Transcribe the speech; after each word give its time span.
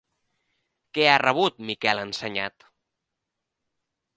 Què 0.97 1.03
ha 1.09 1.19
rebut 1.23 1.61
Miquel 1.71 2.01
Ensenyat? 2.05 2.67